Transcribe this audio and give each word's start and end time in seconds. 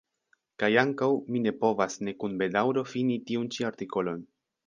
Kaj 0.61 0.69
ankaŭ 0.83 1.09
mi 1.33 1.41
ne 1.43 1.51
povas 1.65 1.99
ne 2.07 2.15
kun 2.23 2.33
bedaŭro 2.41 2.85
fini 2.93 3.21
tiun 3.31 3.53
ĉi 3.57 3.69
artikolon. 3.71 4.27